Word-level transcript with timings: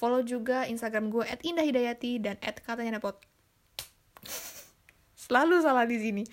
Follow 0.00 0.24
juga 0.24 0.64
Instagram 0.64 1.12
gue 1.12 1.28
@indahhidayati 1.44 2.24
dan 2.24 2.40
@katanya 2.40 2.96
nepot. 2.96 3.20
Selalu 5.12 5.60
salah 5.60 5.84
di 5.84 6.00
sini. 6.00 6.24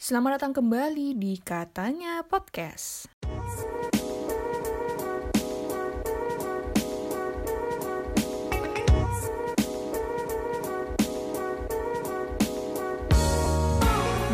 Selamat 0.00 0.40
datang 0.40 0.56
kembali 0.56 1.12
di 1.12 1.36
Katanya 1.44 2.24
Podcast. 2.24 3.19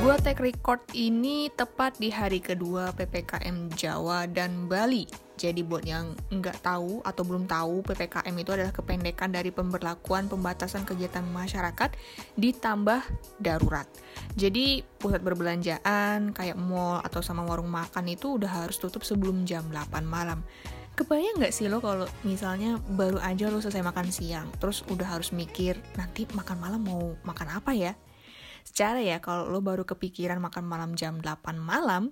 Gue 0.07 0.15
take 0.23 0.39
record 0.39 0.79
ini 0.95 1.51
tepat 1.51 1.99
di 1.99 2.15
hari 2.15 2.39
kedua 2.39 2.95
PPKM 2.95 3.75
Jawa 3.75 4.31
dan 4.31 4.71
Bali. 4.71 5.03
Jadi 5.35 5.67
buat 5.67 5.83
yang 5.83 6.15
nggak 6.31 6.63
tahu 6.63 7.03
atau 7.03 7.27
belum 7.27 7.51
tahu, 7.51 7.83
PPKM 7.83 8.31
itu 8.39 8.55
adalah 8.55 8.71
kependekan 8.71 9.35
dari 9.35 9.51
pemberlakuan 9.51 10.31
pembatasan 10.31 10.87
kegiatan 10.87 11.27
masyarakat 11.27 11.99
ditambah 12.39 13.03
darurat. 13.43 13.91
Jadi 14.39 14.87
pusat 14.95 15.27
perbelanjaan 15.27 16.31
kayak 16.31 16.55
mall 16.55 17.03
atau 17.03 17.19
sama 17.19 17.43
warung 17.43 17.67
makan 17.67 18.07
itu 18.07 18.39
udah 18.39 18.63
harus 18.63 18.79
tutup 18.79 19.03
sebelum 19.03 19.43
jam 19.43 19.67
8 19.75 20.07
malam. 20.07 20.39
Kebayang 20.95 21.43
nggak 21.43 21.51
sih 21.51 21.67
lo 21.67 21.83
kalau 21.83 22.07
misalnya 22.23 22.79
baru 22.95 23.19
aja 23.27 23.51
lo 23.51 23.59
selesai 23.59 23.83
makan 23.83 24.15
siang, 24.15 24.55
terus 24.63 24.87
udah 24.87 25.19
harus 25.19 25.35
mikir 25.35 25.75
nanti 25.99 26.31
makan 26.31 26.63
malam 26.63 26.87
mau 26.87 27.19
makan 27.27 27.59
apa 27.59 27.75
ya? 27.75 27.99
Secara 28.67 28.99
ya 28.99 29.23
kalau 29.23 29.47
lo 29.47 29.63
baru 29.63 29.87
kepikiran 29.87 30.43
makan 30.43 30.67
malam 30.67 30.99
jam 30.99 31.23
8 31.23 31.55
malam, 31.55 32.11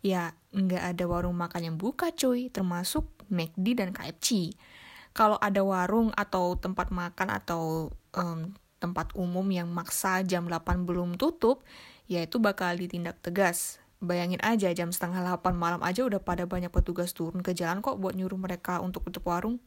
ya 0.00 0.32
nggak 0.56 0.96
ada 0.96 1.04
warung 1.04 1.36
makan 1.36 1.60
yang 1.72 1.76
buka 1.76 2.08
cuy, 2.16 2.48
termasuk 2.48 3.04
McD 3.28 3.76
dan 3.76 3.92
KFC. 3.92 4.56
Kalau 5.12 5.36
ada 5.36 5.60
warung 5.60 6.08
atau 6.16 6.56
tempat 6.56 6.88
makan 6.88 7.28
atau 7.28 7.92
um, 8.16 8.56
tempat 8.80 9.12
umum 9.12 9.44
yang 9.52 9.68
maksa 9.68 10.24
jam 10.24 10.48
8 10.48 10.88
belum 10.88 11.20
tutup, 11.20 11.60
ya 12.08 12.24
itu 12.24 12.40
bakal 12.40 12.72
ditindak 12.80 13.20
tegas. 13.20 13.76
Bayangin 14.00 14.40
aja 14.40 14.72
jam 14.72 14.88
setengah 14.88 15.20
8 15.20 15.52
malam 15.52 15.84
aja 15.84 16.00
udah 16.08 16.24
pada 16.24 16.48
banyak 16.48 16.72
petugas 16.72 17.12
turun 17.12 17.44
ke 17.44 17.52
jalan 17.52 17.84
kok 17.84 18.00
buat 18.00 18.16
nyuruh 18.16 18.40
mereka 18.40 18.80
untuk 18.80 19.04
tutup 19.12 19.28
warung. 19.28 19.60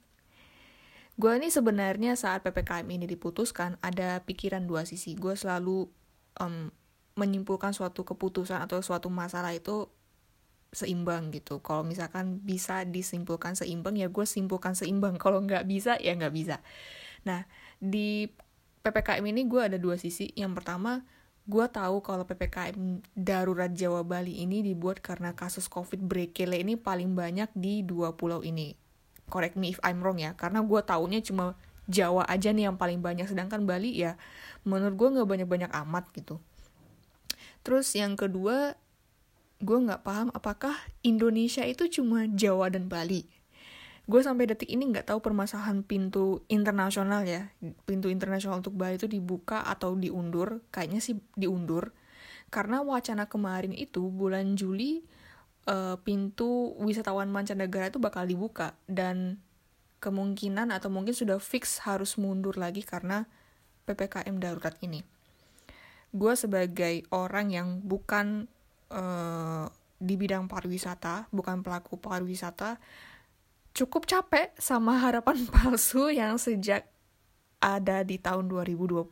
Gue 1.14 1.38
ini 1.38 1.54
sebenarnya 1.54 2.18
saat 2.18 2.42
PPKM 2.42 2.90
ini 2.90 3.06
diputuskan 3.06 3.78
ada 3.86 4.26
pikiran 4.26 4.66
dua 4.66 4.82
sisi. 4.82 5.14
Gue 5.14 5.38
selalu 5.38 5.86
um, 6.40 6.74
menyimpulkan 7.14 7.74
suatu 7.74 8.02
keputusan 8.02 8.62
atau 8.66 8.82
suatu 8.82 9.10
masalah 9.14 9.54
itu 9.54 9.90
seimbang 10.74 11.30
gitu. 11.30 11.62
Kalau 11.62 11.86
misalkan 11.86 12.42
bisa 12.42 12.82
disimpulkan 12.84 13.54
seimbang 13.54 13.94
ya 13.96 14.10
gue 14.10 14.26
simpulkan 14.26 14.74
seimbang. 14.74 15.16
Kalau 15.24 15.40
nggak 15.40 15.70
bisa 15.70 15.96
ya 16.02 16.18
nggak 16.18 16.34
bisa. 16.34 16.60
Nah 17.24 17.46
di 17.78 18.28
ppkm 18.84 19.24
ini 19.30 19.46
gue 19.46 19.62
ada 19.62 19.78
dua 19.78 19.96
sisi. 19.96 20.34
Yang 20.34 20.60
pertama 20.60 21.06
gue 21.44 21.66
tahu 21.68 22.00
kalau 22.00 22.24
ppkm 22.24 23.04
darurat 23.20 23.68
Jawa 23.72 24.08
Bali 24.08 24.40
ini 24.44 24.64
dibuat 24.64 25.04
karena 25.04 25.36
kasus 25.36 25.68
covid 25.68 26.00
brekele 26.00 26.64
ini 26.64 26.80
paling 26.80 27.16
banyak 27.16 27.52
di 27.56 27.84
dua 27.84 28.16
pulau 28.16 28.44
ini. 28.44 28.76
Correct 29.28 29.56
me 29.56 29.72
if 29.72 29.80
I'm 29.84 30.04
wrong 30.04 30.20
ya. 30.20 30.36
Karena 30.36 30.64
gue 30.64 30.82
taunya 30.84 31.20
cuma 31.24 31.56
Jawa 31.90 32.24
aja 32.28 32.52
nih 32.56 32.72
yang 32.72 32.78
paling 32.80 33.04
banyak. 33.04 33.28
Sedangkan 33.28 33.68
Bali 33.68 33.96
ya 33.96 34.16
menurut 34.64 34.96
gue 34.96 35.08
nggak 35.20 35.30
banyak-banyak 35.30 35.72
amat 35.86 36.06
gitu. 36.16 36.40
Terus 37.64 37.88
yang 37.96 38.20
kedua 38.20 38.76
gue 39.64 39.78
nggak 39.80 40.04
paham 40.04 40.28
apakah 40.36 40.76
Indonesia 41.08 41.64
itu 41.64 41.88
cuma 41.88 42.28
Jawa 42.28 42.68
dan 42.68 42.92
Bali. 42.92 43.24
Gue 44.04 44.20
sampai 44.20 44.52
detik 44.52 44.68
ini 44.68 44.92
nggak 44.92 45.08
tahu 45.08 45.24
permasalahan 45.24 45.80
pintu 45.80 46.44
internasional 46.52 47.24
ya. 47.24 47.48
Pintu 47.88 48.12
internasional 48.12 48.60
untuk 48.60 48.76
Bali 48.76 49.00
itu 49.00 49.08
dibuka 49.08 49.64
atau 49.64 49.96
diundur. 49.96 50.60
Kayaknya 50.76 51.00
sih 51.00 51.16
diundur. 51.40 51.96
Karena 52.52 52.84
wacana 52.84 53.32
kemarin 53.32 53.72
itu 53.72 54.12
bulan 54.12 54.60
Juli 54.60 55.08
uh, 55.72 55.96
pintu 56.04 56.76
wisatawan 56.84 57.32
mancanegara 57.32 57.88
itu 57.88 58.04
bakal 58.04 58.28
dibuka. 58.28 58.76
Dan 58.92 59.40
kemungkinan 60.04 60.76
atau 60.76 60.92
mungkin 60.92 61.16
sudah 61.16 61.40
fix 61.40 61.80
harus 61.88 62.20
mundur 62.20 62.60
lagi 62.60 62.84
karena 62.84 63.24
PPKM 63.88 64.36
darurat 64.36 64.76
ini. 64.84 65.00
Gue 66.12 66.36
sebagai 66.36 67.08
orang 67.16 67.48
yang 67.50 67.80
bukan 67.80 68.52
uh, 68.92 69.72
di 70.04 70.20
bidang 70.20 70.52
pariwisata, 70.52 71.32
bukan 71.32 71.64
pelaku 71.64 71.96
pariwisata, 71.96 72.78
cukup 73.72 74.04
capek 74.04 74.52
sama 74.60 75.00
harapan 75.04 75.40
palsu 75.48 76.12
yang 76.12 76.36
sejak 76.36 76.84
ada 77.64 78.04
di 78.04 78.20
tahun 78.20 78.52
2020. 78.52 79.08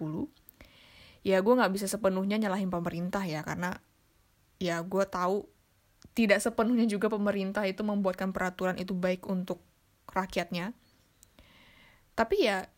Ya 1.23 1.39
gue 1.39 1.53
gak 1.53 1.71
bisa 1.71 1.87
sepenuhnya 1.87 2.35
nyalahin 2.35 2.67
pemerintah 2.67 3.23
ya, 3.23 3.41
karena 3.47 3.79
ya 4.59 4.83
gue 4.83 5.05
tahu 5.07 5.47
tidak 6.11 6.43
sepenuhnya 6.43 6.85
juga 6.91 7.07
pemerintah 7.07 7.63
itu 7.63 7.81
membuatkan 7.87 8.35
peraturan 8.35 8.75
itu 8.75 8.91
baik 8.91 9.25
untuk 9.31 9.63
rakyatnya. 10.13 10.73
Tapi 12.13 12.45
ya 12.45 12.69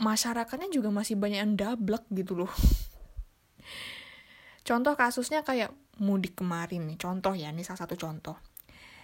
masyarakatnya 0.00 0.72
juga 0.72 0.90
masih 0.90 1.16
banyak 1.16 1.40
yang 1.40 1.54
dablek 1.56 2.04
gitu 2.12 2.44
loh. 2.44 2.50
Contoh 4.68 4.94
kasusnya 4.94 5.42
kayak 5.42 5.72
mudik 6.00 6.40
kemarin 6.40 6.88
nih, 6.88 6.96
contoh 6.96 7.36
ya, 7.36 7.52
ini 7.52 7.60
salah 7.60 7.84
satu 7.84 7.98
contoh. 7.98 8.36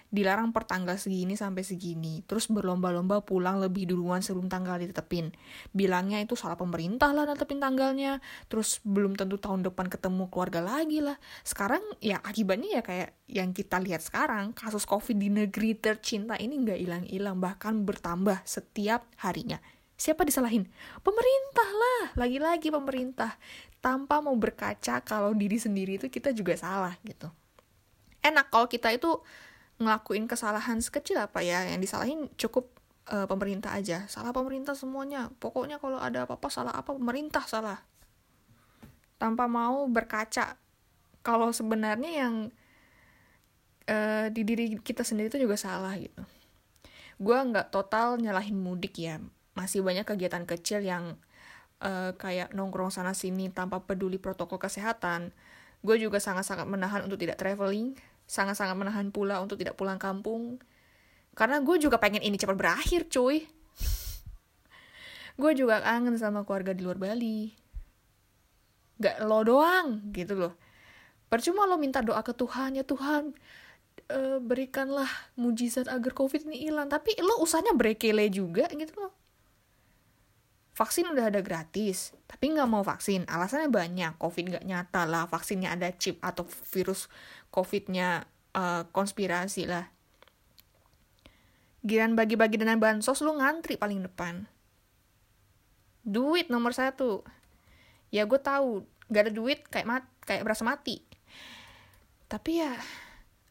Dilarang 0.08 0.54
per 0.54 0.64
tanggal 0.64 0.96
segini 0.96 1.34
sampai 1.34 1.66
segini, 1.66 2.22
terus 2.24 2.46
berlomba-lomba 2.46 3.22
pulang 3.26 3.58
lebih 3.58 3.90
duluan 3.90 4.22
sebelum 4.22 4.46
tanggal 4.46 4.78
ditetepin. 4.78 5.34
Bilangnya 5.74 6.22
itu 6.22 6.38
salah 6.38 6.54
pemerintah 6.54 7.10
lah 7.10 7.26
netepin 7.26 7.58
tanggalnya, 7.58 8.22
terus 8.46 8.78
belum 8.86 9.18
tentu 9.18 9.36
tahun 9.36 9.66
depan 9.66 9.90
ketemu 9.90 10.30
keluarga 10.30 10.62
lagi 10.62 11.02
lah. 11.02 11.18
Sekarang 11.42 11.82
ya 11.98 12.22
akibatnya 12.22 12.80
ya 12.80 12.82
kayak 12.86 13.10
yang 13.26 13.50
kita 13.50 13.82
lihat 13.82 14.00
sekarang, 14.02 14.54
kasus 14.54 14.86
covid 14.86 15.18
di 15.18 15.28
negeri 15.28 15.74
tercinta 15.74 16.38
ini 16.38 16.54
nggak 16.62 16.78
hilang-hilang, 16.78 17.42
bahkan 17.42 17.82
bertambah 17.82 18.46
setiap 18.46 19.06
harinya 19.20 19.58
Siapa 19.96 20.28
disalahin? 20.28 20.68
Pemerintah 21.00 21.68
lah, 21.72 22.02
lagi-lagi 22.20 22.68
pemerintah. 22.68 23.40
Tanpa 23.80 24.20
mau 24.20 24.36
berkaca 24.36 25.00
kalau 25.00 25.32
diri 25.32 25.56
sendiri 25.56 25.96
itu 25.96 26.12
kita 26.12 26.36
juga 26.36 26.52
salah 26.52 26.92
gitu. 27.00 27.32
Enak 28.20 28.52
kalau 28.52 28.68
kita 28.68 28.92
itu 28.92 29.08
ngelakuin 29.76 30.24
kesalahan 30.26 30.80
sekecil 30.80 31.20
apa 31.20 31.44
ya, 31.44 31.64
yang 31.68 31.80
disalahin 31.80 32.32
cukup 32.40 32.68
uh, 33.12 33.28
pemerintah 33.28 33.76
aja. 33.76 34.08
Salah 34.08 34.32
pemerintah 34.32 34.72
semuanya. 34.72 35.30
Pokoknya 35.38 35.76
kalau 35.78 36.00
ada 36.00 36.24
apa-apa 36.24 36.48
salah 36.48 36.74
apa 36.74 36.96
pemerintah 36.96 37.44
salah. 37.44 37.80
Tanpa 39.16 39.48
mau 39.48 39.88
berkaca 39.88 40.56
kalau 41.24 41.50
sebenarnya 41.50 42.10
yang 42.26 42.34
uh, 43.88 44.26
di 44.28 44.42
diri 44.44 44.76
kita 44.78 45.02
sendiri 45.02 45.32
itu 45.32 45.40
juga 45.40 45.56
salah 45.56 45.96
gitu. 45.96 46.22
Gue 47.16 47.36
nggak 47.36 47.72
total 47.72 48.20
nyalahin 48.20 48.60
mudik 48.60 49.00
ya 49.00 49.16
masih 49.56 49.80
banyak 49.80 50.04
kegiatan 50.04 50.44
kecil 50.44 50.84
yang 50.84 51.16
uh, 51.80 52.12
kayak 52.20 52.52
nongkrong 52.52 52.92
sana 52.92 53.16
sini 53.16 53.48
tanpa 53.48 53.80
peduli 53.82 54.20
protokol 54.20 54.60
kesehatan. 54.60 55.32
Gue 55.80 55.96
juga 55.96 56.20
sangat-sangat 56.20 56.68
menahan 56.68 57.08
untuk 57.08 57.16
tidak 57.16 57.40
traveling, 57.40 57.96
sangat-sangat 58.26 58.74
menahan 58.74 59.08
pula 59.14 59.38
untuk 59.40 59.56
tidak 59.56 59.78
pulang 59.78 59.96
kampung. 59.96 60.58
Karena 61.32 61.62
gue 61.62 61.76
juga 61.80 61.96
pengen 61.96 62.20
ini 62.20 62.36
cepat 62.36 62.56
berakhir, 62.58 63.08
cuy. 63.08 63.46
gue 65.40 65.52
juga 65.54 65.80
kangen 65.80 66.18
sama 66.18 66.42
keluarga 66.44 66.74
di 66.74 66.82
luar 66.84 66.98
Bali. 67.00 67.54
Gak 69.00 69.24
lo 69.24 69.40
doang, 69.46 70.12
gitu 70.12 70.34
loh. 70.36 70.52
Percuma 71.32 71.64
lo 71.64 71.80
minta 71.80 72.04
doa 72.04 72.20
ke 72.20 72.36
Tuhan, 72.36 72.76
ya 72.76 72.84
Tuhan, 72.84 73.32
uh, 74.12 74.38
berikanlah 74.44 75.08
mujizat 75.36 75.88
agar 75.88 76.12
covid 76.12 76.44
ini 76.48 76.68
hilang. 76.68 76.92
Tapi 76.92 77.16
lo 77.24 77.40
usahanya 77.40 77.72
brekele 77.72 78.28
juga, 78.28 78.68
gitu 78.68 78.92
loh 79.00 79.15
vaksin 80.76 81.08
udah 81.08 81.32
ada 81.32 81.40
gratis, 81.40 82.12
tapi 82.28 82.52
nggak 82.52 82.68
mau 82.68 82.84
vaksin. 82.84 83.24
Alasannya 83.24 83.72
banyak, 83.72 84.20
COVID 84.20 84.44
nggak 84.52 84.64
nyata 84.68 85.08
lah, 85.08 85.24
vaksinnya 85.24 85.72
ada 85.72 85.88
chip 85.96 86.20
atau 86.20 86.44
virus 86.44 87.08
COVID-nya 87.48 88.28
uh, 88.52 88.84
konspirasi 88.92 89.64
lah. 89.64 89.88
Giran 91.80 92.12
bagi-bagi 92.12 92.60
dana 92.60 92.76
bansos 92.76 93.24
lu 93.24 93.40
ngantri 93.40 93.80
paling 93.80 94.04
depan. 94.04 94.44
Duit 96.04 96.52
nomor 96.52 96.76
satu. 96.76 97.24
Ya 98.12 98.28
gue 98.28 98.38
tahu, 98.38 98.84
gak 99.10 99.30
ada 99.30 99.32
duit 99.32 99.64
kayak 99.66 99.86
mat, 99.88 100.04
kayak 100.22 100.44
berasa 100.44 100.62
mati. 100.62 101.02
Tapi 102.26 102.62
ya, 102.62 102.74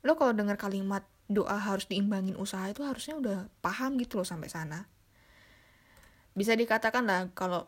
lo 0.03 0.13
kalau 0.19 0.35
dengar 0.35 0.59
kalimat 0.59 1.03
doa 1.25 1.57
harus 1.57 1.89
diimbangin 1.89 2.37
usaha 2.37 2.69
itu 2.69 2.85
harusnya 2.85 3.17
udah 3.17 3.37
paham 3.65 3.97
gitu 3.97 4.21
loh 4.21 4.27
sampai 4.27 4.45
sana 4.45 4.85
bisa 6.35 6.53
dikatakan 6.53 7.07
lah 7.07 7.31
kalau 7.33 7.65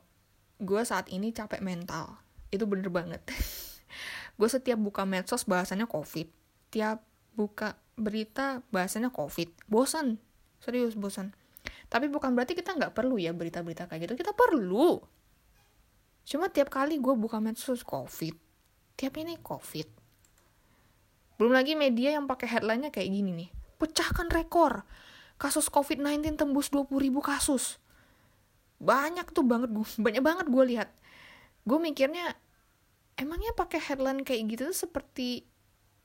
gue 0.60 0.81
saat 0.84 1.08
ini 1.10 1.31
capek 1.31 1.64
mental 1.64 2.19
itu 2.52 2.68
bener 2.68 2.92
banget 2.92 3.24
gue 4.38 4.50
setiap 4.52 4.78
buka 4.78 5.08
medsos 5.08 5.48
bahasanya 5.48 5.88
covid 5.88 6.28
tiap 6.69 7.02
buka 7.34 7.80
berita 7.98 8.62
bahasanya 8.69 9.10
covid 9.10 9.50
bosan 9.66 10.19
serius 10.62 10.94
bosan 10.94 11.34
Tapi 11.88 12.12
bukan 12.12 12.36
berarti 12.36 12.56
kita 12.56 12.75
nggak 12.75 12.96
perlu 12.96 13.16
ya 13.16 13.31
berita-berita 13.31 13.88
kayak 13.88 14.08
gitu. 14.08 14.14
Kita 14.19 14.31
perlu. 14.36 15.00
Cuma 16.28 16.52
tiap 16.52 16.68
kali 16.68 17.00
gue 17.00 17.16
buka 17.16 17.40
medsos 17.40 17.84
COVID. 17.88 18.36
Tiap 19.00 19.13
ini 19.16 19.40
COVID. 19.40 19.88
Belum 21.40 21.54
lagi 21.56 21.80
media 21.80 22.20
yang 22.20 22.28
pakai 22.28 22.60
headline-nya 22.60 22.92
kayak 22.92 23.08
gini 23.08 23.31
nih. 23.31 23.50
Pecahkan 23.80 24.28
rekor. 24.28 24.84
Kasus 25.40 25.72
COVID-19 25.72 26.36
tembus 26.36 26.68
20 26.74 26.92
ribu 27.00 27.24
kasus. 27.24 27.80
Banyak 28.77 29.33
tuh 29.33 29.45
banget 29.45 29.69
gue. 29.74 29.88
Banyak 30.06 30.24
banget 30.24 30.45
gue 30.50 30.63
lihat. 30.75 30.89
Gue 31.68 31.77
mikirnya, 31.81 32.33
emangnya 33.19 33.51
pakai 33.57 33.81
headline 33.81 34.24
kayak 34.24 34.56
gitu 34.56 34.71
tuh 34.71 34.77
seperti 34.88 35.44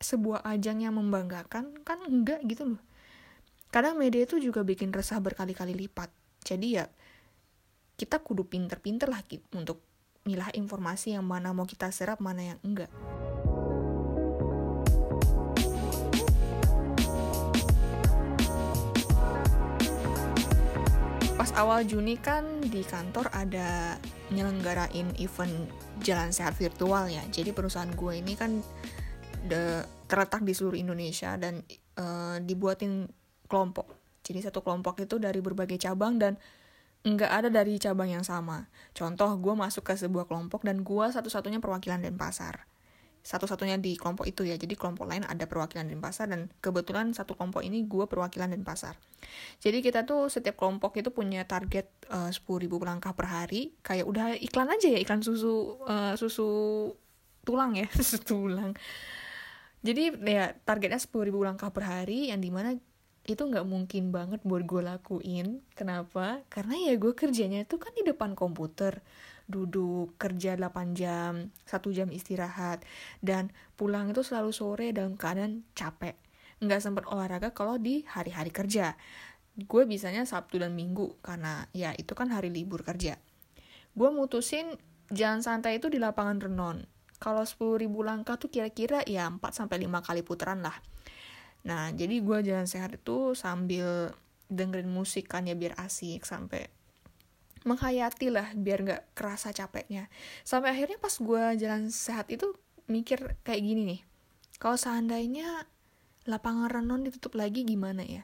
sebuah 0.03 0.43
ajang 0.43 0.83
yang 0.83 0.99
membanggakan? 0.99 1.81
Kan 1.87 1.99
enggak 2.05 2.43
gitu 2.49 2.75
loh 2.75 2.83
kadang 3.73 3.97
media 3.97 4.29
itu 4.29 4.37
juga 4.37 4.61
bikin 4.61 4.93
resah 4.93 5.17
berkali-kali 5.17 5.73
lipat 5.73 6.13
jadi 6.45 6.69
ya 6.69 6.85
kita 7.97 8.21
kudu 8.21 8.45
pinter-pinter 8.45 9.09
lah 9.09 9.25
untuk 9.57 9.81
milah 10.29 10.53
informasi 10.53 11.17
yang 11.17 11.25
mana 11.25 11.57
mau 11.57 11.65
kita 11.65 11.89
serap 11.89 12.21
mana 12.21 12.53
yang 12.53 12.61
enggak 12.61 12.93
awal 21.57 21.85
Juni 21.85 22.17
kan 22.17 22.65
di 22.65 22.81
kantor 22.85 23.29
ada 23.33 24.01
nyelenggarain 24.33 25.13
event 25.21 25.69
jalan 26.01 26.33
sehat 26.33 26.57
virtual 26.57 27.09
ya 27.09 27.21
jadi 27.29 27.53
perusahaan 27.53 27.91
gue 27.93 28.13
ini 28.19 28.33
kan 28.35 28.65
de, 29.47 29.83
terletak 30.07 30.47
di 30.47 30.53
seluruh 30.55 30.79
Indonesia 30.79 31.35
dan 31.37 31.65
uh, 31.99 32.39
dibuatin 32.41 33.11
kelompok. 33.51 33.93
Jadi 34.23 34.39
satu 34.49 34.63
kelompok 34.63 35.03
itu 35.03 35.19
dari 35.19 35.43
berbagai 35.43 35.77
cabang 35.77 36.17
dan 36.17 36.39
nggak 37.03 37.31
ada 37.31 37.49
dari 37.51 37.77
cabang 37.77 38.09
yang 38.15 38.25
sama. 38.25 38.71
Contoh, 38.95 39.35
gue 39.37 39.55
masuk 39.59 39.83
ke 39.83 39.99
sebuah 39.99 40.31
kelompok 40.31 40.63
dan 40.63 40.87
gue 40.87 41.07
satu-satunya 41.11 41.59
perwakilan 41.59 42.07
Denpasar. 42.07 42.65
Satu-satunya 43.23 43.79
di 43.79 43.95
kelompok 43.95 44.27
itu 44.27 44.43
ya, 44.43 44.59
jadi 44.59 44.75
kelompok 44.75 45.07
lain 45.07 45.23
ada 45.23 45.47
perwakilan 45.47 45.87
Denpasar 45.87 46.27
dan 46.27 46.51
kebetulan 46.59 47.15
satu 47.15 47.39
kelompok 47.39 47.63
ini 47.63 47.87
gue 47.87 48.05
perwakilan 48.11 48.51
Denpasar. 48.51 48.99
Jadi 49.63 49.79
kita 49.79 50.03
tuh 50.03 50.27
setiap 50.27 50.59
kelompok 50.59 50.99
itu 50.99 51.15
punya 51.15 51.47
target 51.47 51.87
eh, 52.11 52.31
sepuluh 52.35 52.67
ribu 52.67 52.83
langkah 52.83 53.15
per 53.15 53.31
hari. 53.31 53.79
Kayak 53.87 54.05
udah 54.11 54.27
iklan 54.43 54.69
aja 54.75 54.91
ya, 54.91 54.99
iklan 54.99 55.23
susu 55.23 55.79
uh, 55.87 56.19
susu 56.19 56.51
tulang 57.47 57.79
ya, 57.79 57.87
susu 57.99 58.19
tulang. 58.21 58.75
Jadi 59.83 60.15
ya 60.27 60.55
targetnya 60.63 60.99
sepuluh 60.99 61.31
ribu 61.31 61.43
langkah 61.43 61.71
per 61.75 61.87
hari 61.87 62.31
yang 62.31 62.39
di 62.39 62.51
mana 62.51 62.75
itu 63.23 63.39
nggak 63.47 63.63
mungkin 63.63 64.11
banget 64.11 64.43
buat 64.43 64.67
gue 64.67 64.83
lakuin. 64.83 65.63
Kenapa? 65.79 66.43
Karena 66.51 66.75
ya 66.75 66.99
gue 66.99 67.15
kerjanya 67.15 67.63
itu 67.63 67.79
kan 67.79 67.95
di 67.95 68.03
depan 68.03 68.35
komputer. 68.35 68.99
Duduk, 69.47 70.19
kerja 70.19 70.59
8 70.59 70.99
jam, 70.99 71.55
satu 71.63 71.95
jam 71.95 72.11
istirahat. 72.11 72.83
Dan 73.23 73.55
pulang 73.79 74.11
itu 74.11 74.27
selalu 74.27 74.51
sore 74.51 74.87
dalam 74.91 75.15
keadaan 75.15 75.63
capek. 75.79 76.19
Nggak 76.59 76.83
sempat 76.83 77.05
olahraga 77.07 77.55
kalau 77.55 77.79
di 77.79 78.03
hari-hari 78.11 78.51
kerja. 78.51 78.99
Gue 79.55 79.87
bisanya 79.87 80.27
Sabtu 80.27 80.59
dan 80.59 80.75
Minggu, 80.75 81.21
karena 81.21 81.69
ya 81.77 81.93
itu 81.95 82.17
kan 82.17 82.33
hari 82.33 82.49
libur 82.49 82.83
kerja. 82.83 83.21
Gue 83.93 84.09
mutusin 84.09 84.81
jalan 85.13 85.45
santai 85.45 85.79
itu 85.79 85.93
di 85.93 86.01
lapangan 86.01 86.41
Renon. 86.41 86.89
Kalau 87.23 87.47
10.000 87.47 87.87
langkah 88.03 88.35
tuh 88.35 88.51
kira-kira 88.51 89.07
ya 89.07 89.31
4-5 89.31 89.79
kali 90.03 90.27
putaran 90.27 90.59
lah 90.59 90.75
Nah, 91.63 91.95
jadi 91.95 92.19
gue 92.19 92.39
jalan 92.43 92.67
sehat 92.67 92.99
itu 92.99 93.39
sambil 93.39 94.15
dengerin 94.53 94.91
musik 94.91 95.31
kan 95.31 95.49
ya 95.49 95.57
biar 95.57 95.79
asik 95.81 96.27
sampai 96.29 96.69
menghayati 97.63 98.29
lah 98.29 98.51
biar 98.59 98.83
nggak 98.83 99.03
kerasa 99.15 99.55
capeknya. 99.55 100.11
Sampai 100.43 100.75
akhirnya 100.75 100.99
pas 100.99 101.15
gue 101.15 101.43
jalan 101.63 101.89
sehat 101.89 102.29
itu 102.35 102.51
mikir 102.91 103.39
kayak 103.47 103.63
gini 103.63 103.83
nih. 103.87 104.01
Kalau 104.59 104.75
seandainya 104.79 105.67
lapangan 106.27 106.71
renon 106.71 107.07
ditutup 107.07 107.39
lagi 107.39 107.67
gimana 107.67 108.03
ya? 108.03 108.23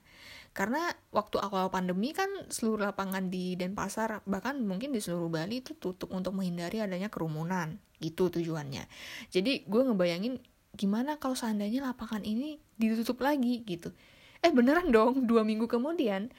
Karena 0.54 0.90
waktu 1.14 1.38
awal 1.38 1.70
pandemi 1.70 2.10
kan 2.10 2.26
seluruh 2.50 2.90
lapangan 2.90 3.30
di 3.30 3.54
Denpasar 3.54 4.26
bahkan 4.26 4.58
mungkin 4.58 4.90
di 4.90 4.98
seluruh 4.98 5.30
Bali 5.30 5.62
itu 5.62 5.78
tutup 5.78 6.10
untuk 6.10 6.34
menghindari 6.34 6.82
adanya 6.82 7.06
kerumunan. 7.06 7.78
Gitu 8.02 8.30
tujuannya. 8.30 8.86
Jadi 9.30 9.66
gue 9.66 9.82
ngebayangin 9.86 10.38
gimana 10.78 11.18
kalau 11.18 11.34
seandainya 11.34 11.82
lapangan 11.82 12.22
ini 12.22 12.62
ditutup 12.78 13.18
lagi 13.18 13.66
gitu. 13.66 13.90
Eh 14.38 14.54
beneran 14.54 14.94
dong 14.94 15.26
dua 15.26 15.42
minggu 15.42 15.66
kemudian 15.66 16.30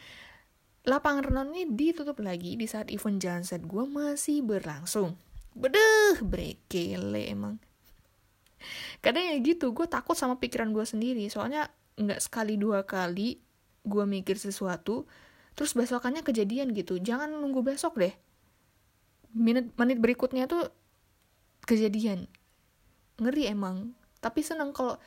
lapangan 0.88 1.28
renon 1.28 1.52
ini 1.52 1.68
ditutup 1.68 2.24
lagi 2.24 2.56
di 2.56 2.64
saat 2.64 2.88
event 2.90 3.20
jalan 3.20 3.44
set 3.44 3.68
gue 3.68 3.84
masih 3.84 4.40
berlangsung. 4.42 5.20
Bedeh 5.52 6.24
brekele 6.24 7.28
emang. 7.28 7.60
Kadang 9.04 9.28
ya 9.28 9.36
gitu 9.44 9.76
gue 9.76 9.88
takut 9.92 10.16
sama 10.16 10.40
pikiran 10.40 10.72
gue 10.72 10.88
sendiri. 10.88 11.28
Soalnya 11.28 11.68
nggak 12.00 12.24
sekali 12.24 12.56
dua 12.56 12.88
kali 12.88 13.44
gue 13.84 14.04
mikir 14.08 14.40
sesuatu 14.40 15.04
terus 15.54 15.76
besokannya 15.76 16.24
kejadian 16.24 16.72
gitu. 16.72 16.96
Jangan 17.04 17.28
nunggu 17.36 17.60
besok 17.60 18.00
deh. 18.00 18.16
Menit 19.36 19.76
menit 19.76 20.00
berikutnya 20.00 20.48
tuh 20.48 20.72
kejadian. 21.68 22.32
Ngeri 23.20 23.52
emang 23.52 23.99
tapi 24.20 24.44
seneng 24.44 24.76
kalau 24.76 25.00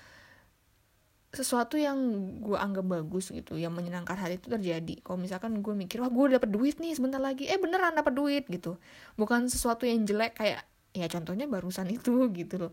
sesuatu 1.33 1.81
yang 1.81 1.97
gue 2.45 2.61
anggap 2.61 2.85
bagus 2.85 3.33
gitu 3.33 3.57
yang 3.57 3.73
menyenangkan 3.73 4.21
hati 4.21 4.37
itu 4.37 4.53
terjadi. 4.53 5.01
Kalau 5.01 5.17
misalkan 5.17 5.65
gue 5.65 5.73
mikir 5.73 6.05
wah 6.05 6.13
gue 6.13 6.37
dapet 6.37 6.53
duit 6.53 6.77
nih 6.77 6.93
sebentar 6.93 7.17
lagi. 7.17 7.49
Eh 7.49 7.57
beneran 7.57 7.97
dapet 7.97 8.13
duit 8.13 8.45
gitu. 8.53 8.77
Bukan 9.17 9.49
sesuatu 9.49 9.89
yang 9.89 10.05
jelek 10.05 10.37
kayak 10.37 10.69
ya 10.93 11.09
contohnya 11.09 11.49
barusan 11.49 11.89
itu 11.89 12.29
gitu 12.39 12.69
loh. 12.69 12.73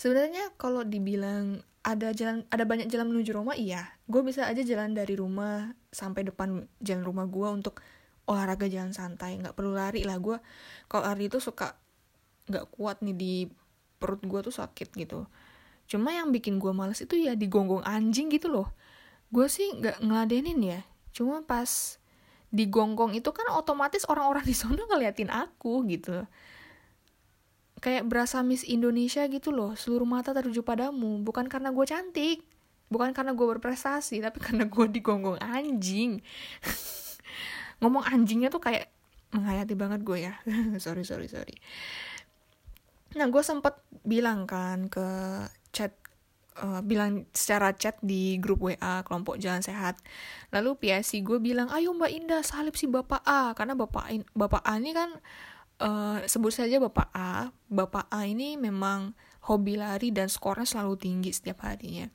Sebenarnya 0.00 0.56
kalau 0.56 0.88
dibilang 0.88 1.60
ada 1.84 2.16
jalan 2.16 2.48
ada 2.48 2.64
banyak 2.64 2.88
jalan 2.88 3.12
menuju 3.12 3.36
rumah 3.36 3.60
iya. 3.60 3.92
Gue 4.08 4.24
bisa 4.24 4.48
aja 4.48 4.64
jalan 4.64 4.96
dari 4.96 5.12
rumah 5.12 5.76
sampai 5.92 6.24
depan 6.24 6.64
jalan 6.80 7.04
rumah 7.04 7.28
gue 7.28 7.48
untuk 7.52 7.84
olahraga 8.24 8.72
jalan 8.72 8.96
santai. 8.96 9.36
Nggak 9.36 9.52
perlu 9.52 9.76
lari 9.76 10.00
lah. 10.08 10.16
Gue 10.16 10.40
kalau 10.88 11.04
lari 11.12 11.28
itu 11.28 11.44
suka 11.44 11.76
nggak 12.48 12.72
kuat 12.72 13.04
nih 13.04 13.16
di 13.20 13.34
perut 14.02 14.18
gue 14.18 14.40
tuh 14.42 14.54
sakit 14.54 14.90
gitu. 14.98 15.30
Cuma 15.86 16.10
yang 16.10 16.34
bikin 16.34 16.58
gue 16.58 16.72
males 16.74 16.98
itu 17.04 17.14
ya 17.20 17.38
digonggong 17.38 17.86
anjing 17.86 18.32
gitu 18.32 18.50
loh. 18.50 18.74
Gue 19.30 19.46
sih 19.46 19.70
nggak 19.76 20.02
ngeladenin 20.02 20.60
ya. 20.60 20.80
Cuma 21.14 21.44
pas 21.46 22.00
digonggong 22.52 23.16
itu 23.16 23.32
kan 23.32 23.48
otomatis 23.52 24.04
orang-orang 24.08 24.44
di 24.44 24.56
sana 24.56 24.82
ngeliatin 24.88 25.28
aku 25.28 25.84
gitu. 25.88 26.24
Kayak 27.82 28.06
berasa 28.08 28.40
Miss 28.40 28.62
Indonesia 28.64 29.26
gitu 29.28 29.50
loh. 29.52 29.76
Seluruh 29.76 30.08
mata 30.08 30.32
tertuju 30.32 30.64
padamu. 30.64 31.20
Bukan 31.20 31.50
karena 31.50 31.74
gue 31.74 31.84
cantik. 31.84 32.40
Bukan 32.92 33.16
karena 33.16 33.32
gue 33.32 33.46
berprestasi 33.56 34.20
tapi 34.20 34.38
karena 34.40 34.68
gue 34.68 34.86
digonggong 34.88 35.40
anjing. 35.40 36.20
Ngomong 37.84 38.04
anjingnya 38.06 38.52
tuh 38.52 38.62
kayak 38.64 38.88
menghayati 39.32 39.74
banget 39.76 40.00
gue 40.04 40.18
ya. 40.24 40.34
Sorry 40.84 41.02
sorry 41.04 41.28
sorry 41.28 41.56
Nah, 43.18 43.26
gue 43.28 43.42
sempet 43.44 43.76
bilang 44.02 44.48
kan 44.48 44.88
ke 44.88 45.06
chat 45.70 45.92
uh, 46.60 46.80
bilang 46.84 47.28
secara 47.32 47.72
chat 47.76 47.96
di 48.04 48.36
grup 48.40 48.64
WA 48.64 49.04
kelompok 49.04 49.40
Jalan 49.40 49.64
Sehat. 49.64 50.00
Lalu 50.52 50.76
PSC 50.80 51.24
gue 51.24 51.40
bilang, 51.40 51.68
ayo 51.72 51.92
Mbak 51.96 52.12
Indah 52.12 52.42
salib 52.44 52.76
si 52.76 52.88
Bapak 52.88 53.24
A 53.24 53.56
karena 53.56 53.76
Bapak 53.76 54.08
in, 54.12 54.24
Bapak 54.36 54.64
A 54.64 54.76
ini 54.76 54.92
kan 54.92 55.16
uh, 55.80 56.20
sebut 56.24 56.52
saja 56.52 56.76
Bapak 56.80 57.08
A. 57.12 57.52
Bapak 57.68 58.08
A 58.12 58.28
ini 58.28 58.60
memang 58.60 59.16
hobi 59.48 59.74
lari 59.74 60.14
dan 60.14 60.30
skornya 60.30 60.68
selalu 60.68 60.94
tinggi 61.00 61.30
setiap 61.34 61.66
harinya 61.66 62.06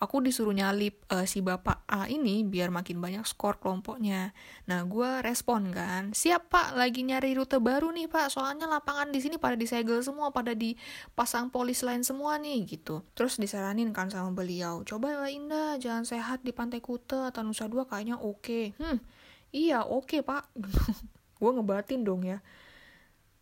aku 0.00 0.24
disuruh 0.24 0.56
nyalip 0.56 1.04
uh, 1.12 1.28
si 1.28 1.44
bapak 1.44 1.84
A 1.84 2.08
ini 2.08 2.40
biar 2.40 2.72
makin 2.72 3.04
banyak 3.04 3.28
skor 3.28 3.60
kelompoknya. 3.60 4.32
Nah, 4.64 4.88
gue 4.88 5.20
respon 5.20 5.68
kan, 5.76 6.16
siap 6.16 6.48
pak, 6.48 6.72
lagi 6.72 7.04
nyari 7.04 7.36
rute 7.36 7.60
baru 7.60 7.92
nih 7.92 8.08
pak, 8.08 8.32
soalnya 8.32 8.64
lapangan 8.64 9.12
di 9.12 9.20
sini 9.20 9.36
pada 9.36 9.60
disegel 9.60 10.00
semua, 10.00 10.32
pada 10.32 10.56
dipasang 10.56 11.52
polis 11.52 11.84
lain 11.84 12.00
semua 12.00 12.40
nih 12.40 12.64
gitu. 12.64 13.04
Terus 13.12 13.36
disaranin 13.36 13.92
kan 13.92 14.08
sama 14.08 14.32
beliau, 14.32 14.80
coba 14.88 15.20
lah 15.20 15.28
Indah, 15.28 15.76
jalan 15.76 16.08
sehat 16.08 16.40
di 16.40 16.56
Pantai 16.56 16.80
Kuta 16.80 17.28
atau 17.28 17.44
Nusa 17.44 17.68
Dua 17.68 17.84
kayaknya 17.84 18.16
oke. 18.16 18.40
Okay. 18.40 18.64
Hmm, 18.80 19.04
iya 19.52 19.84
oke 19.84 20.16
okay, 20.16 20.20
pak. 20.24 20.48
gue 21.40 21.50
ngebatin 21.52 22.00
dong 22.08 22.24
ya. 22.24 22.40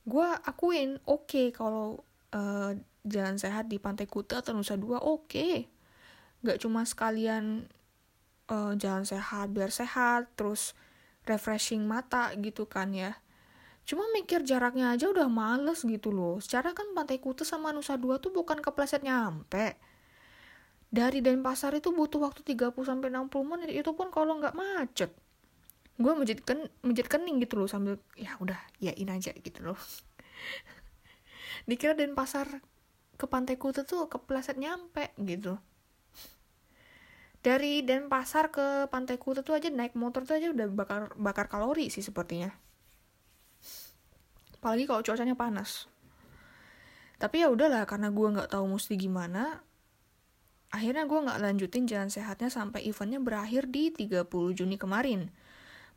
Gue 0.03 0.27
akuin 0.43 0.99
oke 1.07 1.31
okay, 1.31 1.47
kalau 1.55 2.03
uh, 2.35 2.75
jalan 3.07 3.39
sehat 3.39 3.71
di 3.71 3.79
Pantai 3.79 4.11
Kuta 4.11 4.43
atau 4.43 4.59
Nusa 4.59 4.75
Dua 4.75 4.99
oke. 4.99 5.23
Okay 5.31 5.78
nggak 6.43 6.59
cuma 6.63 6.87
sekalian 6.87 7.67
uh, 8.51 8.73
jalan 8.79 9.05
sehat 9.05 9.51
biar 9.53 9.71
sehat 9.71 10.31
terus 10.35 10.75
refreshing 11.29 11.85
mata 11.85 12.33
gitu 12.41 12.65
kan 12.65 12.91
ya. 12.95 13.21
Cuma 13.89 14.05
mikir 14.13 14.45
jaraknya 14.45 14.93
aja 14.93 15.09
udah 15.09 15.29
males 15.33 15.85
gitu 15.85 16.13
loh. 16.13 16.41
Secara 16.41 16.77
kan 16.77 16.93
Pantai 16.93 17.21
Kuta 17.21 17.45
sama 17.45 17.73
Nusa 17.73 17.97
Dua 17.97 18.21
tuh 18.21 18.33
bukan 18.33 18.61
kepleset 18.61 19.01
nyampe. 19.01 19.81
Dari 20.89 21.21
Denpasar 21.21 21.77
itu 21.77 21.93
butuh 21.93 22.21
waktu 22.21 22.41
30 22.45 22.73
sampai 22.85 23.09
60 23.13 23.29
menit 23.45 23.73
itu 23.73 23.93
pun 23.93 24.09
kalau 24.09 24.41
nggak 24.41 24.57
macet. 24.57 25.13
Gue 26.01 26.13
menjadi 26.17 26.41
ken 26.45 26.61
menjadi 26.81 27.09
kening 27.17 27.45
gitu 27.45 27.61
loh 27.61 27.69
sambil 27.69 28.01
ya 28.17 28.37
udah 28.41 28.57
yain 28.81 29.09
aja 29.09 29.33
gitu 29.37 29.61
loh. 29.61 29.77
Dikira 31.69 31.97
pasar 32.13 32.61
ke 33.21 33.25
Pantai 33.29 33.57
Kuta 33.61 33.85
tuh 33.85 34.09
kepleset 34.09 34.57
nyampe 34.57 35.13
gitu 35.21 35.61
dari 37.43 37.87
Denpasar 37.87 38.51
ke 38.51 38.91
Pantai 38.91 39.17
Kuta 39.17 39.47
tuh 39.47 39.55
aja 39.55 39.71
naik 39.71 39.95
motor 39.95 40.27
tuh 40.27 40.37
aja 40.37 40.51
udah 40.51 40.67
bakar 40.71 41.03
bakar 41.15 41.47
kalori 41.47 41.89
sih 41.89 42.03
sepertinya. 42.03 42.51
Apalagi 44.59 44.91
kalau 44.91 45.03
cuacanya 45.07 45.39
panas. 45.39 45.87
Tapi 47.19 47.43
ya 47.43 47.51
udahlah 47.51 47.87
karena 47.87 48.11
gue 48.11 48.29
nggak 48.31 48.51
tahu 48.55 48.67
mesti 48.79 48.95
gimana 48.95 49.63
akhirnya 50.69 51.09
gue 51.09 51.19
nggak 51.25 51.41
lanjutin 51.41 51.89
jalan 51.89 52.13
sehatnya 52.13 52.53
sampai 52.53 52.85
eventnya 52.85 53.19
berakhir 53.19 53.67
di 53.73 53.91
30 53.91 54.29
Juni 54.55 54.77
kemarin. 54.77 55.31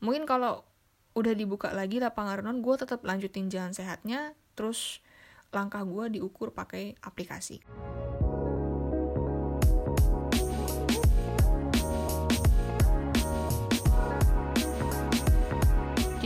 Mungkin 0.02 0.26
kalau 0.26 0.66
udah 1.12 1.34
dibuka 1.36 1.76
lagi 1.76 2.00
lapangan 2.00 2.40
renang 2.40 2.64
gue 2.64 2.76
tetap 2.80 3.04
lanjutin 3.04 3.52
jalan 3.52 3.76
sehatnya 3.76 4.32
terus 4.56 5.04
langkah 5.52 5.84
gue 5.84 6.20
diukur 6.20 6.56
pakai 6.56 6.96
aplikasi 7.04 7.60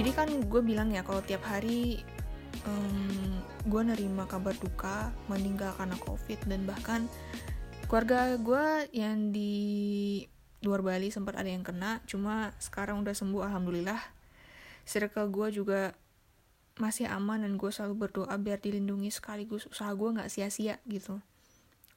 jadi 0.05 0.21
kan 0.21 0.29
gue 0.37 0.61
bilang 0.61 0.93
ya 0.93 1.01
kalau 1.01 1.17
tiap 1.25 1.41
hari 1.49 1.97
um, 2.69 3.41
gue 3.65 3.81
nerima 3.81 4.29
kabar 4.29 4.53
duka 4.53 5.09
meninggal 5.25 5.73
karena 5.73 5.97
covid 5.97 6.37
dan 6.45 6.61
bahkan 6.69 7.09
keluarga 7.89 8.37
gue 8.37 8.85
yang 8.93 9.33
di 9.33 10.21
luar 10.61 10.85
Bali 10.85 11.09
sempat 11.09 11.41
ada 11.41 11.49
yang 11.49 11.65
kena 11.65 12.05
cuma 12.05 12.53
sekarang 12.61 13.01
udah 13.01 13.17
sembuh 13.17 13.49
alhamdulillah. 13.49 13.97
Circle 14.85 15.33
gue 15.33 15.57
juga 15.57 15.97
masih 16.77 17.09
aman 17.09 17.41
dan 17.41 17.57
gue 17.57 17.73
selalu 17.73 18.05
berdoa 18.05 18.37
biar 18.37 18.61
dilindungi 18.61 19.09
sekaligus 19.09 19.65
usaha 19.65 19.89
gue 19.89 20.21
nggak 20.21 20.29
sia-sia 20.29 20.77
gitu. 20.85 21.17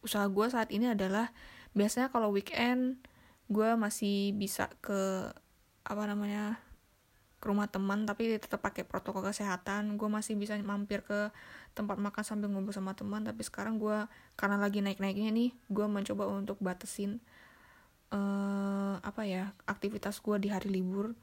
Usaha 0.00 0.25
gue 0.33 0.49
saat 0.49 0.73
ini 0.73 0.97
adalah 0.97 1.29
biasanya 1.77 2.09
kalau 2.09 2.33
weekend 2.33 3.05
gue 3.53 3.69
masih 3.77 4.33
bisa 4.33 4.73
ke 4.81 5.29
apa 5.85 6.03
namanya 6.09 6.57
ke 7.38 7.47
rumah 7.47 7.71
teman 7.71 8.02
tapi 8.02 8.35
tetap 8.38 8.59
pakai 8.59 8.83
protokol 8.83 9.23
kesehatan. 9.23 9.95
Gue 9.95 10.11
masih 10.11 10.35
bisa 10.35 10.59
mampir 10.59 11.07
ke 11.07 11.30
tempat 11.78 11.97
makan 11.99 12.23
sambil 12.26 12.50
ngobrol 12.50 12.75
sama 12.75 12.99
teman 12.99 13.23
tapi 13.23 13.47
sekarang 13.47 13.78
gue 13.78 14.07
karena 14.35 14.59
lagi 14.59 14.83
naik 14.83 14.99
naiknya 14.99 15.30
nih 15.30 15.50
gue 15.71 15.87
mencoba 15.87 16.26
untuk 16.26 16.59
batasin 16.59 17.23
uh, 18.11 18.99
apa 18.99 19.23
ya 19.23 19.54
aktivitas 19.71 20.18
gue 20.18 20.37
di 20.42 20.49
hari 20.50 20.68
libur. 20.75 21.14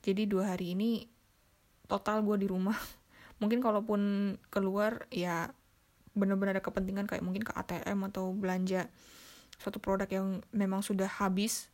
Jadi 0.00 0.24
dua 0.24 0.56
hari 0.56 0.72
ini 0.72 1.04
total 1.84 2.24
gue 2.24 2.40
di 2.40 2.48
rumah. 2.48 2.76
Mungkin 3.40 3.60
kalaupun 3.60 4.00
keluar 4.48 5.04
ya 5.12 5.52
benar-benar 6.16 6.58
ada 6.58 6.64
kepentingan 6.64 7.06
kayak 7.06 7.22
mungkin 7.22 7.46
ke 7.46 7.54
ATM 7.54 8.10
atau 8.10 8.34
belanja 8.34 8.90
suatu 9.62 9.78
produk 9.78 10.10
yang 10.10 10.26
memang 10.50 10.82
sudah 10.82 11.06
habis. 11.06 11.70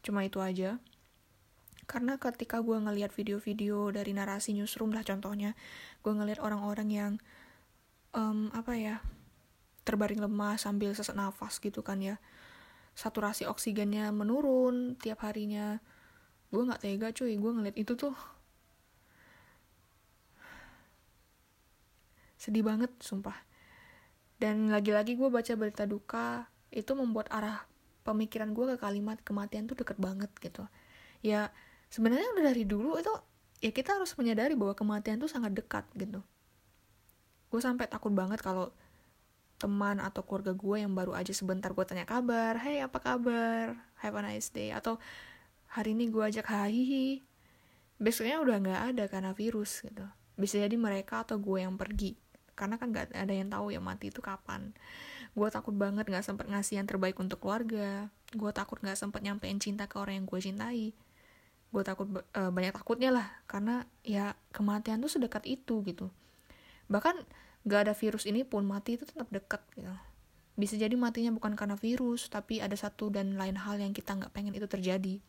Cuma 0.00 0.24
itu 0.24 0.40
aja 0.40 0.80
karena 1.90 2.22
ketika 2.22 2.62
gue 2.62 2.78
ngelihat 2.78 3.10
video-video 3.10 3.90
dari 3.90 4.14
narasi 4.14 4.54
newsroom 4.54 4.94
lah 4.94 5.02
contohnya 5.02 5.58
gue 6.06 6.12
ngelihat 6.14 6.38
orang-orang 6.38 6.88
yang 6.88 7.12
um, 8.14 8.46
apa 8.54 8.78
ya 8.78 8.96
terbaring 9.82 10.22
lemah 10.22 10.54
sambil 10.54 10.94
sesak 10.94 11.18
nafas 11.18 11.58
gitu 11.58 11.82
kan 11.82 11.98
ya. 11.98 12.22
Saturasi 12.94 13.48
oksigennya 13.50 14.14
menurun 14.14 14.94
tiap 15.02 15.26
harinya. 15.26 15.82
Gue 16.54 16.62
nggak 16.62 16.82
tega 16.86 17.08
cuy. 17.10 17.34
Gue 17.34 17.52
ngeliat 17.58 17.74
itu 17.74 17.98
tuh. 17.98 18.14
Sedih 22.38 22.62
banget 22.62 22.94
sumpah. 23.02 23.34
Dan 24.38 24.70
lagi-lagi 24.70 25.18
gue 25.18 25.28
baca 25.28 25.52
berita 25.58 25.84
duka 25.84 26.46
itu 26.70 26.94
membuat 26.94 27.28
arah 27.34 27.66
pemikiran 28.06 28.54
gue 28.54 28.76
ke 28.76 28.76
kalimat 28.78 29.18
kematian 29.26 29.66
tuh 29.66 29.74
deket 29.74 29.98
banget 29.98 30.30
gitu. 30.38 30.64
Ya 31.20 31.52
sebenarnya 31.90 32.30
udah 32.38 32.44
dari 32.54 32.64
dulu 32.64 32.96
itu 32.96 33.12
ya 33.60 33.70
kita 33.74 33.98
harus 34.00 34.14
menyadari 34.16 34.56
bahwa 34.56 34.72
kematian 34.72 35.20
tuh 35.20 35.28
sangat 35.28 35.52
dekat 35.52 35.84
gitu 35.98 36.22
gue 37.50 37.60
sampai 37.60 37.90
takut 37.90 38.14
banget 38.14 38.38
kalau 38.40 38.70
teman 39.60 40.00
atau 40.00 40.24
keluarga 40.24 40.56
gue 40.56 40.76
yang 40.80 40.96
baru 40.96 41.12
aja 41.12 41.36
sebentar 41.36 41.68
gue 41.76 41.84
tanya 41.84 42.08
kabar, 42.08 42.56
hey 42.64 42.80
apa 42.80 42.96
kabar, 42.96 43.76
have 44.00 44.16
a 44.16 44.22
nice 44.24 44.48
day, 44.48 44.72
atau 44.72 44.96
hari 45.68 45.92
ini 45.92 46.08
gue 46.08 46.24
ajak 46.24 46.48
hahihi, 46.48 47.20
besoknya 48.00 48.40
udah 48.40 48.56
nggak 48.56 48.80
ada 48.96 49.04
karena 49.12 49.36
virus 49.36 49.84
gitu. 49.84 50.08
Bisa 50.40 50.56
jadi 50.64 50.72
mereka 50.80 51.28
atau 51.28 51.36
gue 51.36 51.60
yang 51.60 51.76
pergi, 51.76 52.16
karena 52.56 52.80
kan 52.80 52.88
nggak 52.88 53.12
ada 53.12 53.34
yang 53.36 53.52
tahu 53.52 53.68
ya 53.68 53.84
mati 53.84 54.08
itu 54.08 54.24
kapan. 54.24 54.72
Gue 55.36 55.52
takut 55.52 55.76
banget 55.76 56.08
nggak 56.08 56.24
sempet 56.24 56.48
ngasih 56.48 56.80
yang 56.80 56.88
terbaik 56.88 57.20
untuk 57.20 57.44
keluarga, 57.44 58.08
gue 58.32 58.50
takut 58.56 58.80
nggak 58.80 58.96
sempet 58.96 59.20
nyampein 59.20 59.60
cinta 59.60 59.84
ke 59.84 60.00
orang 60.00 60.24
yang 60.24 60.26
gue 60.26 60.40
cintai. 60.40 60.96
Gue 61.70 61.82
takut 61.86 62.10
uh, 62.10 62.50
banyak 62.50 62.74
takutnya 62.74 63.14
lah, 63.14 63.26
karena 63.46 63.86
ya 64.02 64.34
kematian 64.50 64.98
tuh 64.98 65.10
sedekat 65.10 65.46
itu 65.46 65.82
gitu. 65.86 66.10
Bahkan 66.90 67.22
gak 67.66 67.80
ada 67.86 67.94
virus 67.94 68.26
ini 68.26 68.42
pun 68.42 68.66
mati 68.66 68.98
itu 68.98 69.06
tetap 69.06 69.30
dekat 69.30 69.62
gitu. 69.78 69.94
Bisa 70.58 70.74
jadi 70.76 70.92
matinya 70.98 71.30
bukan 71.32 71.54
karena 71.56 71.78
virus 71.78 72.28
tapi 72.28 72.58
ada 72.58 72.74
satu 72.74 73.08
dan 73.08 73.38
lain 73.38 73.56
hal 73.56 73.80
yang 73.80 73.96
kita 73.96 74.12
nggak 74.12 74.34
pengen 74.34 74.52
itu 74.52 74.68
terjadi. 74.68 75.22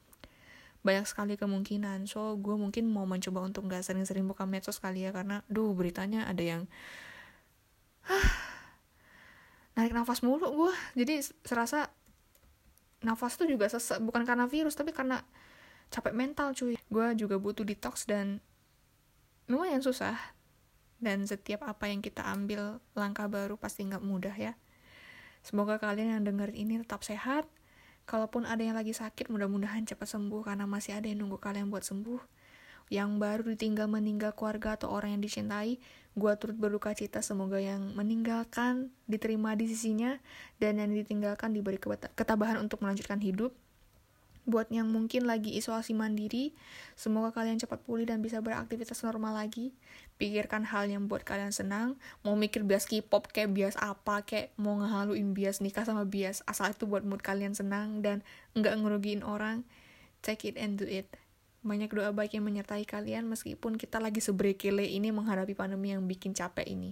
Banyak 0.82 1.06
sekali 1.08 1.38
kemungkinan. 1.38 2.10
So 2.10 2.36
gue 2.36 2.58
mungkin 2.58 2.90
mau 2.90 3.06
mencoba 3.08 3.46
untuk 3.46 3.70
nggak 3.70 3.86
sering-sering 3.86 4.26
buka 4.28 4.44
medsos 4.44 4.82
kali 4.82 5.08
ya 5.08 5.16
karena 5.16 5.46
duh 5.48 5.72
beritanya 5.72 6.28
ada 6.28 6.42
yang 6.42 6.62
narik 9.78 9.94
nafas 9.96 10.22
mulu 10.22 10.52
gue 10.52 10.74
jadi 11.00 11.24
serasa 11.46 11.90
nafas 13.02 13.40
tuh 13.40 13.50
juga 13.50 13.66
sesek 13.66 13.98
bukan 14.04 14.28
karena 14.28 14.46
virus 14.46 14.78
tapi 14.78 14.94
karena 14.94 15.24
capek 15.92 16.16
mental 16.16 16.56
cuy 16.56 16.80
gue 16.80 17.08
juga 17.20 17.36
butuh 17.36 17.68
detox 17.68 18.08
dan 18.08 18.40
lumayan 19.52 19.84
susah 19.84 20.16
dan 21.02 21.26
setiap 21.26 21.66
apa 21.68 21.90
yang 21.90 22.00
kita 22.00 22.24
ambil 22.24 22.80
langkah 22.94 23.26
baru 23.26 23.58
pasti 23.58 23.84
nggak 23.90 24.06
mudah 24.06 24.38
ya. 24.38 24.54
Semoga 25.42 25.82
kalian 25.82 26.22
yang 26.22 26.24
dengerin 26.24 26.54
ini 26.54 26.74
tetap 26.86 27.02
sehat. 27.02 27.50
Kalaupun 28.06 28.46
ada 28.46 28.62
yang 28.62 28.78
lagi 28.78 28.94
sakit, 28.94 29.34
mudah-mudahan 29.34 29.82
cepat 29.90 30.06
sembuh 30.06 30.46
karena 30.46 30.70
masih 30.70 31.02
ada 31.02 31.10
yang 31.10 31.26
nunggu 31.26 31.42
kalian 31.42 31.74
buat 31.74 31.82
sembuh. 31.82 32.22
Yang 32.94 33.10
baru 33.18 33.44
ditinggal 33.58 33.90
meninggal 33.90 34.38
keluarga 34.38 34.78
atau 34.78 34.94
orang 34.94 35.18
yang 35.18 35.24
dicintai, 35.26 35.82
gua 36.14 36.38
turut 36.38 36.60
berduka 36.60 36.94
cita 36.94 37.26
semoga 37.26 37.58
yang 37.58 37.98
meninggalkan 37.98 38.94
diterima 39.10 39.58
di 39.58 39.66
sisinya 39.66 40.22
dan 40.62 40.78
yang 40.78 40.94
ditinggalkan 40.94 41.56
diberi 41.56 41.82
ketabahan 42.14 42.62
untuk 42.62 42.84
melanjutkan 42.86 43.18
hidup 43.18 43.56
Buat 44.52 44.68
yang 44.68 44.92
mungkin 44.92 45.24
lagi 45.24 45.56
isolasi 45.56 45.96
mandiri, 45.96 46.52
semoga 47.00 47.32
kalian 47.32 47.56
cepat 47.56 47.80
pulih 47.88 48.04
dan 48.04 48.20
bisa 48.20 48.44
beraktivitas 48.44 49.00
normal 49.08 49.40
lagi. 49.40 49.72
Pikirkan 50.20 50.68
hal 50.68 50.92
yang 50.92 51.08
buat 51.08 51.24
kalian 51.24 51.56
senang. 51.56 51.96
Mau 52.28 52.36
mikir 52.36 52.68
bias 52.68 52.84
K-pop 52.84 53.32
kayak 53.32 53.56
bias 53.56 53.80
apa, 53.80 54.28
kayak 54.28 54.52
mau 54.60 54.76
ngehaluin 54.84 55.32
bias 55.32 55.64
nikah 55.64 55.88
sama 55.88 56.04
bias. 56.04 56.44
Asal 56.44 56.76
itu 56.76 56.84
buat 56.84 57.08
mood 57.08 57.24
kalian 57.24 57.56
senang 57.56 58.04
dan 58.04 58.28
nggak 58.60 58.76
ngerugiin 58.76 59.24
orang. 59.24 59.64
Take 60.20 60.52
it 60.52 60.60
and 60.60 60.76
do 60.76 60.84
it. 60.84 61.08
Banyak 61.64 61.94
doa 61.94 62.12
baik 62.12 62.36
yang 62.36 62.44
menyertai 62.44 62.84
kalian 62.84 63.32
meskipun 63.32 63.80
kita 63.80 64.04
lagi 64.04 64.20
sebrekele 64.20 64.84
ini 64.84 65.16
menghadapi 65.16 65.56
pandemi 65.56 65.96
yang 65.96 66.04
bikin 66.12 66.36
capek 66.36 66.68
ini. 66.68 66.92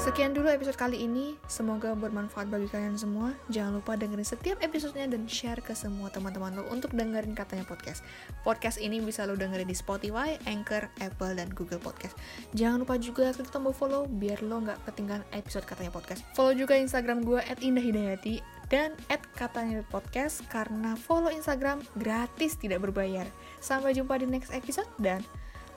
Sekian 0.00 0.32
dulu 0.32 0.48
episode 0.48 0.80
kali 0.80 1.04
ini. 1.04 1.36
Semoga 1.44 1.92
bermanfaat 1.92 2.48
bagi 2.48 2.72
kalian 2.72 2.96
semua. 2.96 3.36
Jangan 3.52 3.84
lupa 3.84 4.00
dengerin 4.00 4.24
setiap 4.24 4.56
episodenya 4.64 5.12
dan 5.12 5.28
share 5.28 5.60
ke 5.60 5.76
semua 5.76 6.08
teman-teman 6.08 6.56
lo 6.56 6.64
untuk 6.72 6.96
dengerin 6.96 7.36
katanya 7.36 7.68
podcast. 7.68 8.00
Podcast 8.40 8.80
ini 8.80 8.96
bisa 9.04 9.28
lo 9.28 9.36
dengerin 9.36 9.68
di 9.68 9.76
Spotify, 9.76 10.40
Anchor, 10.48 10.88
Apple, 11.04 11.36
dan 11.36 11.52
Google 11.52 11.76
Podcast. 11.84 12.16
Jangan 12.56 12.80
lupa 12.80 12.96
juga 12.96 13.28
klik 13.36 13.52
tombol 13.52 13.76
follow 13.76 14.08
biar 14.08 14.40
lo 14.40 14.64
nggak 14.64 14.80
ketinggalan 14.88 15.20
episode 15.36 15.68
katanya 15.68 15.92
podcast. 15.92 16.24
Follow 16.32 16.56
juga 16.56 16.80
Instagram 16.80 17.20
gue 17.20 17.44
@indahhidayati 17.60 18.40
dan 18.72 18.96
at 19.12 19.20
katanya 19.36 19.84
podcast 19.92 20.40
karena 20.48 20.96
follow 20.96 21.28
Instagram 21.28 21.84
gratis 22.00 22.56
tidak 22.56 22.88
berbayar. 22.88 23.28
Sampai 23.60 23.92
jumpa 23.92 24.16
di 24.16 24.24
next 24.24 24.48
episode 24.56 24.88
dan 24.96 25.20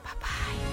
bye 0.00 0.16
bye. 0.16 0.63